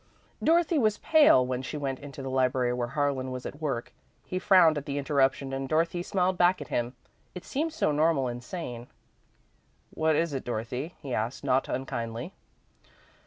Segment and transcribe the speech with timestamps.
[0.43, 3.93] Dorothy was pale when she went into the library where Harlan was at work.
[4.25, 6.95] He frowned at the interruption and Dorothy smiled back at him
[7.35, 8.87] it seemed so normal and sane.
[9.91, 12.33] "What is it, Dorothy?" he asked, not unkindly.